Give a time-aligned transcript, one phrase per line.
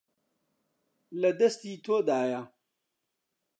[1.21, 2.41] لە دەستی تۆدایە.